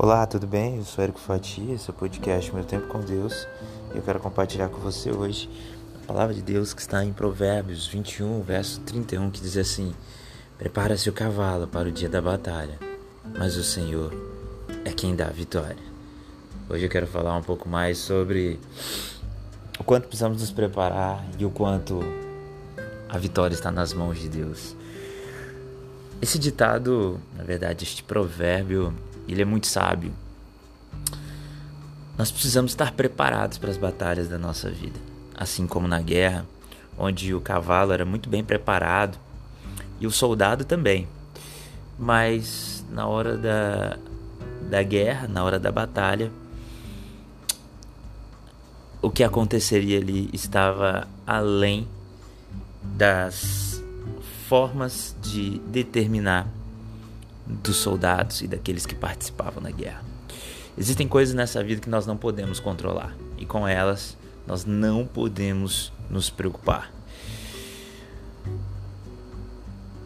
[0.00, 0.76] Olá, tudo bem?
[0.76, 3.48] Eu sou Érico Fatia, esse é o podcast Meu Tempo com Deus
[3.92, 5.50] e eu quero compartilhar com você hoje
[6.00, 9.92] a palavra de Deus que está em Provérbios 21, verso 31, que diz assim:
[10.56, 12.78] Prepara-se o cavalo para o dia da batalha,
[13.36, 14.12] mas o Senhor
[14.84, 15.82] é quem dá a vitória.
[16.70, 18.60] Hoje eu quero falar um pouco mais sobre
[19.80, 21.98] o quanto precisamos nos preparar e o quanto
[23.08, 24.76] a vitória está nas mãos de Deus.
[26.22, 28.94] Esse ditado, na verdade, este provérbio
[29.32, 30.12] ele é muito sábio.
[32.16, 34.98] Nós precisamos estar preparados para as batalhas da nossa vida,
[35.36, 36.44] assim como na guerra,
[36.98, 39.16] onde o cavalo era muito bem preparado
[40.00, 41.06] e o soldado também.
[41.96, 43.96] Mas na hora da,
[44.68, 46.30] da guerra, na hora da batalha,
[49.00, 51.86] o que aconteceria ali estava além
[52.82, 53.82] das
[54.48, 56.48] formas de determinar
[57.48, 60.02] dos soldados e daqueles que participavam da guerra.
[60.76, 64.16] Existem coisas nessa vida que nós não podemos controlar e com elas
[64.46, 66.92] nós não podemos nos preocupar.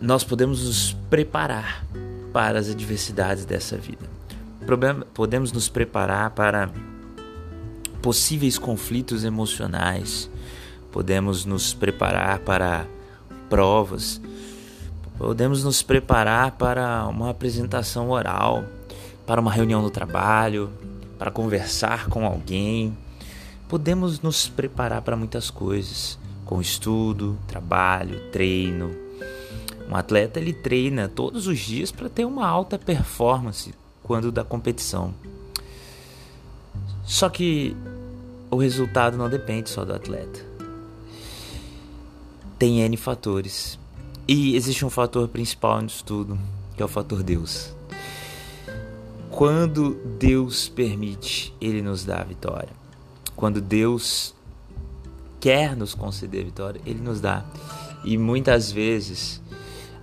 [0.00, 1.84] Nós podemos nos preparar
[2.32, 4.06] para as adversidades dessa vida.
[5.14, 6.70] Podemos nos preparar para
[8.02, 10.30] possíveis conflitos emocionais.
[10.92, 12.86] Podemos nos preparar para
[13.48, 14.20] provas
[15.18, 18.64] Podemos nos preparar para uma apresentação oral,
[19.26, 20.70] para uma reunião no trabalho,
[21.18, 22.96] para conversar com alguém.
[23.68, 28.94] Podemos nos preparar para muitas coisas, com estudo, trabalho, treino.
[29.90, 35.12] Um atleta ele treina todos os dias para ter uma alta performance quando da competição.
[37.02, 37.76] Só que
[38.52, 40.46] o resultado não depende só do atleta.
[42.56, 43.78] Tem N fatores
[44.28, 46.38] e existe um fator principal nisso tudo,
[46.76, 47.74] que é o fator Deus.
[49.30, 52.68] Quando Deus permite, Ele nos dá a vitória.
[53.34, 54.34] Quando Deus
[55.40, 57.42] quer nos conceder vitória, Ele nos dá.
[58.04, 59.40] E muitas vezes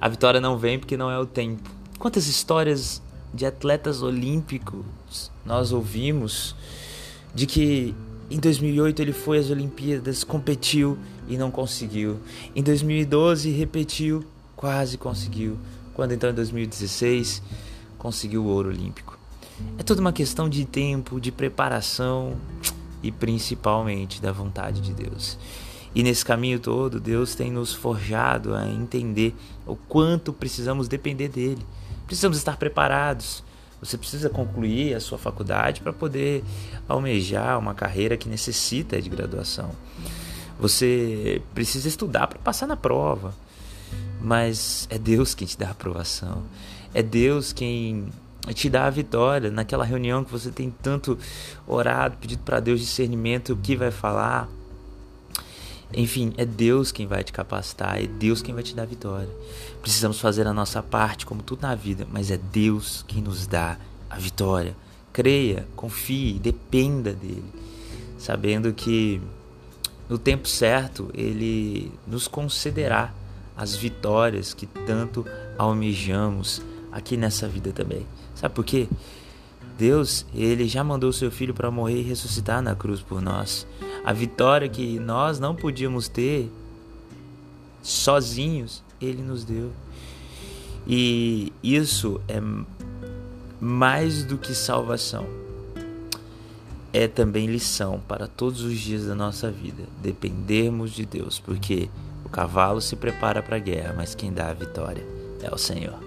[0.01, 1.69] a vitória não vem porque não é o tempo.
[2.00, 6.55] Quantas histórias de atletas olímpicos nós ouvimos
[7.33, 7.94] de que
[8.29, 10.97] em 2008 ele foi às Olimpíadas, competiu
[11.28, 12.19] e não conseguiu.
[12.56, 14.24] Em 2012 repetiu,
[14.56, 15.58] quase conseguiu.
[15.94, 17.41] Quando então em 2016
[17.97, 19.18] conseguiu o ouro olímpico.
[19.78, 22.36] É toda uma questão de tempo, de preparação
[23.02, 25.38] e principalmente da vontade de Deus.
[25.94, 29.34] E nesse caminho todo, Deus tem nos forjado a entender
[29.66, 31.66] o quanto precisamos depender dele.
[32.06, 33.44] Precisamos estar preparados
[33.86, 36.44] você precisa concluir a sua faculdade para poder
[36.88, 39.69] almejar uma carreira que necessita de graduação.
[40.59, 43.33] Você precisa estudar para passar na prova.
[44.21, 46.43] Mas é Deus quem te dá a aprovação.
[46.93, 48.07] É Deus quem
[48.53, 51.17] te dá a vitória naquela reunião que você tem tanto
[51.67, 54.49] orado, pedido para Deus discernimento o que vai falar.
[55.94, 59.29] Enfim, é Deus quem vai te capacitar, é Deus quem vai te dar a vitória.
[59.81, 63.77] Precisamos fazer a nossa parte, como tudo na vida, mas é Deus quem nos dá
[64.09, 64.75] a vitória.
[65.13, 67.45] Creia, confie, dependa dele,
[68.17, 69.21] sabendo que
[70.07, 73.13] no tempo certo ele nos concederá
[73.55, 75.25] as vitórias que tanto
[75.57, 76.61] almejamos
[76.91, 78.05] aqui nessa vida também.
[78.33, 78.88] Sabe por quê?
[79.77, 83.67] Deus, ele já mandou seu filho para morrer e ressuscitar na cruz por nós.
[84.05, 86.51] A vitória que nós não podíamos ter
[87.81, 89.71] sozinhos, ele nos deu.
[90.88, 92.41] E isso é
[93.59, 95.44] mais do que salvação.
[96.97, 101.89] É também lição para todos os dias da nossa vida, dependermos de Deus, porque
[102.23, 105.06] o cavalo se prepara para a guerra, mas quem dá a vitória
[105.44, 106.00] é o Senhor.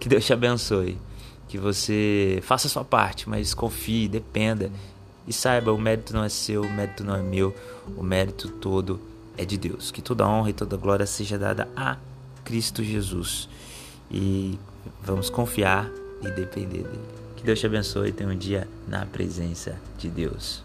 [0.00, 0.98] Que Deus te abençoe
[1.46, 4.68] que você faça a sua parte, mas confie, dependa
[5.28, 7.54] e saiba, o mérito não é seu, o mérito não é meu,
[7.96, 9.00] o mérito todo
[9.38, 9.92] é de Deus.
[9.92, 11.98] Que toda honra e toda glória seja dada a
[12.42, 13.48] Cristo Jesus.
[14.10, 14.58] E
[15.00, 15.88] vamos confiar
[16.20, 17.22] e depender dele.
[17.42, 20.62] Que Deus te abençoe e tenha um dia na presença de Deus.